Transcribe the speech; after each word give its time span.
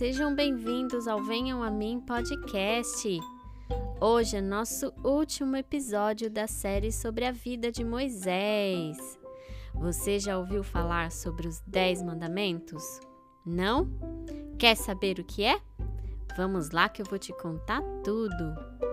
sejam 0.00 0.34
bem-vindos 0.34 1.06
ao 1.06 1.22
Venham 1.22 1.62
a 1.62 1.70
Mim 1.70 2.00
podcast. 2.00 3.20
Hoje 4.00 4.38
é 4.38 4.40
nosso 4.40 4.90
último 5.04 5.54
episódio 5.56 6.30
da 6.30 6.46
série 6.46 6.90
sobre 6.90 7.26
a 7.26 7.30
vida 7.30 7.70
de 7.70 7.84
Moisés. 7.84 8.96
Você 9.74 10.18
já 10.18 10.38
ouviu 10.38 10.64
falar 10.64 11.12
sobre 11.12 11.46
os 11.46 11.60
Dez 11.66 12.02
Mandamentos? 12.02 12.82
Não? 13.44 13.90
Quer 14.58 14.74
saber 14.74 15.18
o 15.18 15.24
que 15.24 15.44
é? 15.44 15.60
Vamos 16.34 16.70
lá 16.70 16.88
que 16.88 17.02
eu 17.02 17.06
vou 17.06 17.18
te 17.18 17.34
contar 17.34 17.82
tudo. 18.02 18.89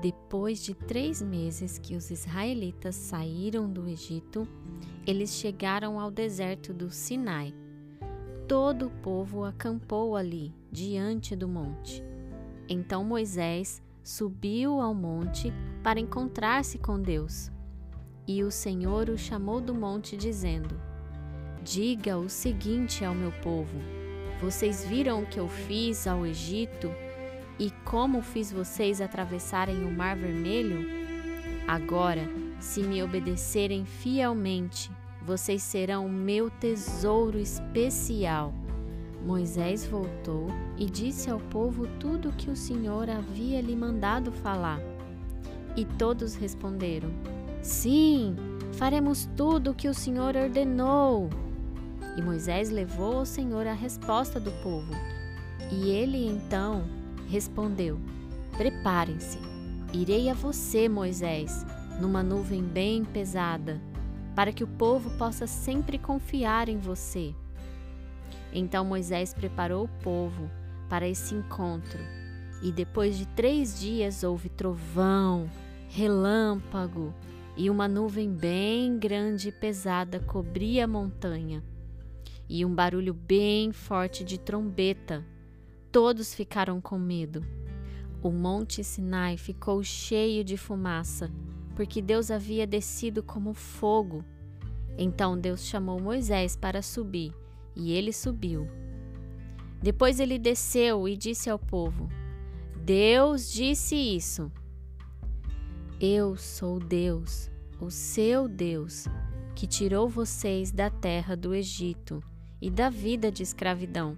Depois 0.00 0.62
de 0.64 0.74
três 0.74 1.20
meses 1.20 1.78
que 1.78 1.94
os 1.94 2.10
israelitas 2.10 2.94
saíram 2.94 3.70
do 3.70 3.86
Egito, 3.86 4.48
eles 5.06 5.34
chegaram 5.34 6.00
ao 6.00 6.10
deserto 6.10 6.72
do 6.72 6.90
Sinai. 6.90 7.54
Todo 8.48 8.86
o 8.86 8.90
povo 9.02 9.44
acampou 9.44 10.16
ali, 10.16 10.54
diante 10.72 11.36
do 11.36 11.46
monte. 11.46 12.02
Então 12.66 13.04
Moisés 13.04 13.82
subiu 14.02 14.80
ao 14.80 14.94
monte 14.94 15.52
para 15.82 16.00
encontrar-se 16.00 16.78
com 16.78 17.00
Deus. 17.00 17.50
E 18.26 18.42
o 18.42 18.50
Senhor 18.50 19.10
o 19.10 19.18
chamou 19.18 19.60
do 19.60 19.74
monte, 19.74 20.16
dizendo: 20.16 20.80
Diga 21.62 22.16
o 22.16 22.28
seguinte 22.28 23.04
ao 23.04 23.14
meu 23.14 23.32
povo: 23.42 23.76
Vocês 24.40 24.82
viram 24.82 25.22
o 25.22 25.26
que 25.26 25.38
eu 25.38 25.48
fiz 25.48 26.06
ao 26.06 26.24
Egito? 26.24 26.90
E 27.60 27.70
como 27.84 28.22
fiz 28.22 28.50
vocês 28.50 29.02
atravessarem 29.02 29.84
o 29.84 29.90
Mar 29.92 30.16
Vermelho? 30.16 30.88
Agora, 31.68 32.26
se 32.58 32.82
me 32.82 33.02
obedecerem 33.02 33.84
fielmente, 33.84 34.90
vocês 35.20 35.62
serão 35.62 36.08
meu 36.08 36.48
tesouro 36.48 37.38
especial. 37.38 38.54
Moisés 39.26 39.84
voltou 39.84 40.46
e 40.78 40.86
disse 40.86 41.30
ao 41.30 41.38
povo 41.38 41.86
tudo 41.98 42.30
o 42.30 42.32
que 42.32 42.50
o 42.50 42.56
Senhor 42.56 43.10
havia 43.10 43.60
lhe 43.60 43.76
mandado 43.76 44.32
falar. 44.32 44.80
E 45.76 45.84
todos 45.84 46.34
responderam: 46.34 47.10
Sim, 47.60 48.36
faremos 48.72 49.28
tudo 49.36 49.72
o 49.72 49.74
que 49.74 49.86
o 49.86 49.94
Senhor 49.94 50.34
ordenou. 50.34 51.28
E 52.16 52.22
Moisés 52.22 52.70
levou 52.70 53.18
ao 53.18 53.26
Senhor 53.26 53.66
a 53.66 53.74
resposta 53.74 54.40
do 54.40 54.50
povo. 54.62 54.94
E 55.70 55.90
ele 55.90 56.26
então 56.26 56.99
respondeu: 57.30 57.98
Preparem-se, 58.58 59.38
irei 59.92 60.28
a 60.28 60.34
você, 60.34 60.88
Moisés, 60.88 61.64
numa 62.00 62.22
nuvem 62.22 62.62
bem 62.62 63.04
pesada, 63.04 63.80
para 64.34 64.52
que 64.52 64.64
o 64.64 64.68
povo 64.68 65.16
possa 65.16 65.46
sempre 65.46 65.96
confiar 65.96 66.68
em 66.68 66.78
você. 66.78 67.34
Então 68.52 68.84
Moisés 68.84 69.32
preparou 69.32 69.84
o 69.84 70.02
povo 70.02 70.50
para 70.88 71.08
esse 71.08 71.34
encontro, 71.34 72.00
e 72.62 72.72
depois 72.72 73.16
de 73.16 73.26
três 73.28 73.78
dias 73.78 74.24
houve 74.24 74.48
trovão, 74.48 75.48
relâmpago, 75.88 77.14
e 77.56 77.70
uma 77.70 77.86
nuvem 77.86 78.30
bem 78.30 78.98
grande 78.98 79.48
e 79.48 79.52
pesada 79.52 80.18
cobria 80.18 80.84
a 80.84 80.88
montanha, 80.88 81.62
e 82.48 82.64
um 82.64 82.74
barulho 82.74 83.14
bem 83.14 83.70
forte 83.70 84.24
de 84.24 84.38
trombeta 84.38 85.24
Todos 85.92 86.32
ficaram 86.32 86.80
com 86.80 86.98
medo. 86.98 87.44
O 88.22 88.30
monte 88.30 88.84
Sinai 88.84 89.36
ficou 89.36 89.82
cheio 89.82 90.44
de 90.44 90.56
fumaça, 90.56 91.30
porque 91.74 92.00
Deus 92.00 92.30
havia 92.30 92.66
descido 92.66 93.22
como 93.22 93.52
fogo. 93.52 94.24
Então 94.96 95.36
Deus 95.36 95.64
chamou 95.64 96.00
Moisés 96.00 96.54
para 96.54 96.80
subir, 96.80 97.34
e 97.74 97.92
ele 97.92 98.12
subiu. 98.12 98.68
Depois 99.82 100.20
ele 100.20 100.38
desceu 100.38 101.08
e 101.08 101.16
disse 101.16 101.50
ao 101.50 101.58
povo: 101.58 102.08
Deus 102.84 103.50
disse 103.50 103.96
isso. 103.96 104.52
Eu 106.00 106.36
sou 106.36 106.78
Deus, 106.78 107.50
o 107.80 107.90
seu 107.90 108.46
Deus, 108.46 109.06
que 109.56 109.66
tirou 109.66 110.08
vocês 110.08 110.70
da 110.70 110.88
terra 110.88 111.36
do 111.36 111.54
Egito 111.54 112.22
e 112.60 112.70
da 112.70 112.88
vida 112.88 113.32
de 113.32 113.42
escravidão. 113.42 114.16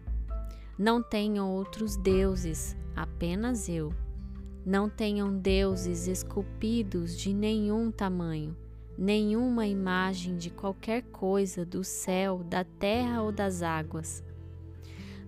Não 0.83 1.01
tenham 1.01 1.49
outros 1.49 1.97
deuses, 1.97 2.77
apenas 2.97 3.69
eu. 3.69 3.95
Não 4.67 4.91
tenham 4.91 5.33
deuses 5.33 6.09
esculpidos 6.09 7.17
de 7.17 7.33
nenhum 7.33 7.93
tamanho, 7.93 8.57
nenhuma 8.99 9.65
imagem 9.65 10.37
de 10.37 10.51
qualquer 10.51 11.03
coisa 11.03 11.65
do 11.65 11.85
céu, 11.85 12.43
da 12.43 12.65
terra 12.65 13.23
ou 13.23 13.31
das 13.31 13.63
águas. 13.63 14.25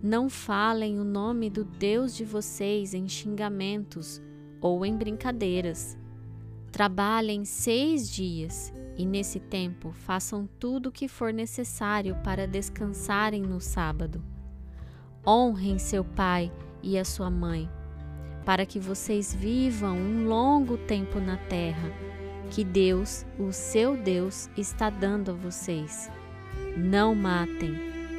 Não 0.03 0.29
falem 0.29 0.99
o 0.99 1.05
nome 1.05 1.49
do 1.49 1.63
Deus 1.63 2.17
de 2.17 2.25
vocês 2.25 2.93
em 2.93 3.09
xingamentos 3.09 4.21
ou 4.61 4.85
em 4.85 4.97
brincadeiras. 4.97 5.97
Trabalhem 6.73 7.45
seis 7.45 8.11
dias 8.11 8.75
e, 8.97 9.07
nesse 9.07 9.39
tempo, 9.39 9.93
façam 9.93 10.49
tudo 10.59 10.89
o 10.89 10.93
que 10.93 11.07
for 11.07 11.33
necessário 11.33 12.17
para 12.25 12.45
descansarem 12.45 13.43
no 13.43 13.61
sábado. 13.61 14.34
Honrem 15.27 15.79
seu 15.79 16.05
pai 16.05 16.53
e 16.83 16.99
a 16.99 17.05
sua 17.05 17.31
mãe, 17.31 17.71
para 18.45 18.67
que 18.67 18.79
vocês 18.79 19.35
vivam 19.35 19.97
um 19.97 20.29
longo 20.29 20.77
tempo 20.77 21.19
na 21.19 21.37
terra 21.37 21.91
que 22.51 22.63
Deus, 22.63 23.25
o 23.39 23.53
seu 23.53 23.97
Deus, 23.97 24.49
está 24.57 24.91
dando 24.91 25.31
a 25.31 25.35
vocês. 25.35 26.11
Não 26.77 27.15
matem, 27.15 27.75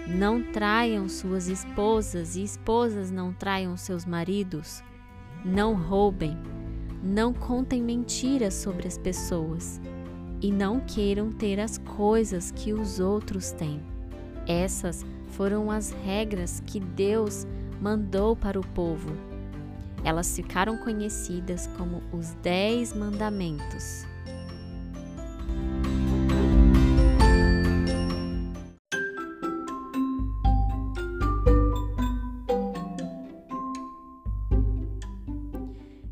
não 0.07 0.41
traiam 0.41 1.07
suas 1.07 1.47
esposas 1.47 2.35
e 2.35 2.43
esposas 2.43 3.11
não 3.11 3.31
traiam 3.31 3.77
seus 3.77 4.05
maridos. 4.05 4.83
Não 5.43 5.75
roubem, 5.75 6.37
não 7.03 7.33
contem 7.33 7.81
mentiras 7.81 8.55
sobre 8.55 8.87
as 8.87 8.97
pessoas 8.97 9.79
e 10.41 10.51
não 10.51 10.79
queiram 10.79 11.31
ter 11.31 11.59
as 11.59 11.77
coisas 11.77 12.51
que 12.51 12.73
os 12.73 12.99
outros 12.99 13.51
têm. 13.51 13.81
Essas 14.47 15.05
foram 15.35 15.69
as 15.69 15.91
regras 15.91 16.61
que 16.65 16.79
Deus 16.79 17.45
mandou 17.81 18.35
para 18.35 18.59
o 18.59 18.65
povo. 18.67 19.11
Elas 20.03 20.33
ficaram 20.35 20.77
conhecidas 20.77 21.67
como 21.77 22.01
os 22.13 22.31
Dez 22.35 22.93
Mandamentos. 22.93 24.05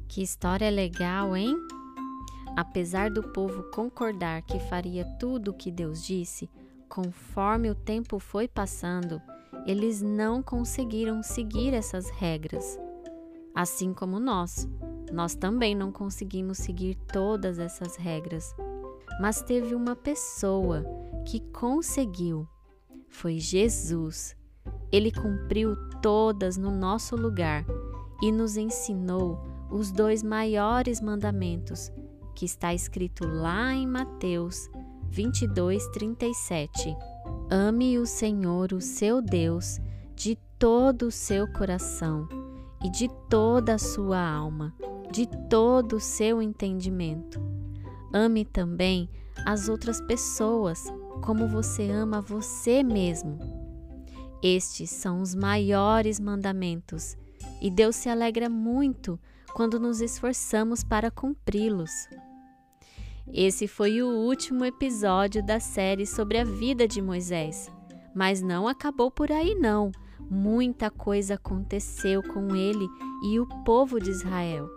Que 0.09 0.21
história 0.21 0.69
legal, 0.69 1.35
hein? 1.35 1.55
Apesar 2.55 3.09
do 3.09 3.23
povo 3.23 3.63
concordar 3.71 4.43
que 4.43 4.59
faria 4.59 5.03
tudo 5.19 5.51
o 5.51 5.53
que 5.53 5.71
Deus 5.71 6.05
disse, 6.05 6.47
Conforme 6.93 7.71
o 7.71 7.73
tempo 7.73 8.19
foi 8.19 8.47
passando, 8.47 9.19
eles 9.65 9.99
não 9.99 10.43
conseguiram 10.43 11.23
seguir 11.23 11.73
essas 11.73 12.07
regras. 12.11 12.79
Assim 13.55 13.95
como 13.95 14.19
nós, 14.19 14.69
nós 15.11 15.33
também 15.33 15.73
não 15.73 15.91
conseguimos 15.91 16.59
seguir 16.59 16.93
todas 17.11 17.57
essas 17.57 17.95
regras. 17.95 18.55
Mas 19.19 19.41
teve 19.41 19.73
uma 19.73 19.95
pessoa 19.95 20.85
que 21.25 21.39
conseguiu. 21.51 22.47
Foi 23.09 23.39
Jesus. 23.39 24.37
Ele 24.91 25.11
cumpriu 25.11 25.75
todas 25.99 26.57
no 26.57 26.69
nosso 26.69 27.15
lugar 27.15 27.65
e 28.21 28.31
nos 28.31 28.55
ensinou 28.55 29.39
os 29.71 29.91
dois 29.91 30.21
maiores 30.21 31.01
mandamentos, 31.01 31.91
que 32.35 32.45
está 32.45 32.71
escrito 32.71 33.27
lá 33.27 33.73
em 33.73 33.87
Mateus 33.87 34.69
22, 35.13 35.87
37. 35.91 36.97
Ame 37.47 37.99
o 37.99 38.05
Senhor, 38.05 38.73
o 38.73 38.81
seu 38.81 39.21
Deus, 39.21 39.79
de 40.15 40.35
todo 40.57 41.03
o 41.03 41.11
seu 41.11 41.47
coração 41.53 42.27
e 42.83 42.89
de 42.89 43.07
toda 43.29 43.75
a 43.75 43.77
sua 43.77 44.19
alma, 44.19 44.73
de 45.11 45.27
todo 45.51 45.97
o 45.97 45.99
seu 45.99 46.41
entendimento. 46.41 47.39
Ame 48.11 48.43
também 48.43 49.07
as 49.45 49.69
outras 49.69 50.01
pessoas 50.01 50.83
como 51.21 51.47
você 51.47 51.91
ama 51.91 52.19
você 52.19 52.81
mesmo. 52.81 53.37
Estes 54.41 54.89
são 54.89 55.21
os 55.21 55.35
maiores 55.35 56.19
mandamentos 56.19 57.15
e 57.61 57.69
Deus 57.69 57.95
se 57.97 58.09
alegra 58.09 58.49
muito 58.49 59.19
quando 59.53 59.79
nos 59.79 60.01
esforçamos 60.01 60.83
para 60.83 61.11
cumpri-los. 61.11 61.91
Esse 63.31 63.67
foi 63.67 64.01
o 64.01 64.07
último 64.07 64.65
episódio 64.65 65.43
da 65.43 65.59
série 65.59 66.05
sobre 66.05 66.37
a 66.37 66.43
vida 66.43 66.87
de 66.87 67.01
Moisés. 67.01 67.71
Mas 68.13 68.41
não 68.41 68.67
acabou 68.67 69.09
por 69.09 69.31
aí, 69.31 69.55
não. 69.55 69.91
Muita 70.29 70.89
coisa 70.89 71.35
aconteceu 71.35 72.21
com 72.21 72.55
ele 72.55 72.87
e 73.23 73.39
o 73.39 73.47
povo 73.63 73.99
de 73.99 74.09
Israel. 74.09 74.69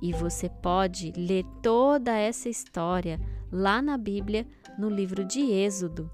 E 0.00 0.12
você 0.12 0.48
pode 0.48 1.12
ler 1.16 1.44
toda 1.62 2.12
essa 2.12 2.48
história 2.48 3.20
lá 3.50 3.82
na 3.82 3.98
Bíblia, 3.98 4.46
no 4.78 4.88
livro 4.88 5.24
de 5.24 5.40
Êxodo. 5.40 6.10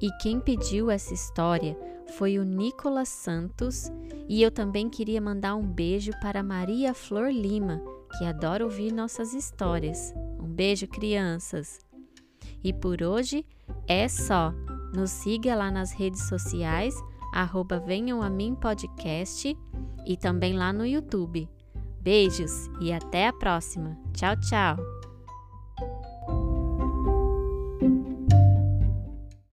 E 0.00 0.10
quem 0.18 0.40
pediu 0.40 0.90
essa 0.90 1.14
história 1.14 1.76
foi 2.16 2.38
o 2.38 2.44
Nicolas 2.44 3.08
Santos, 3.08 3.90
e 4.28 4.42
eu 4.42 4.50
também 4.50 4.88
queria 4.88 5.20
mandar 5.20 5.54
um 5.54 5.66
beijo 5.66 6.12
para 6.20 6.42
Maria 6.42 6.92
Flor 6.92 7.30
Lima, 7.30 7.80
que 8.18 8.24
adora 8.24 8.64
ouvir 8.64 8.92
nossas 8.92 9.32
histórias. 9.32 10.12
Um 10.42 10.48
beijo, 10.48 10.88
crianças! 10.88 11.78
E 12.64 12.72
por 12.72 13.02
hoje 13.02 13.46
é 13.86 14.08
só. 14.08 14.52
Nos 14.94 15.10
siga 15.10 15.54
lá 15.54 15.70
nas 15.70 15.92
redes 15.92 16.28
sociais, 16.28 16.94
arroba 17.32 17.78
Venham 17.78 18.22
a 18.22 18.28
Mim 18.28 18.54
Podcast 18.54 19.56
e 20.06 20.16
também 20.16 20.54
lá 20.54 20.72
no 20.72 20.84
YouTube. 20.84 21.48
Beijos 22.00 22.68
e 22.80 22.92
até 22.92 23.28
a 23.28 23.32
próxima. 23.32 23.96
Tchau, 24.12 24.36
tchau! 24.40 25.11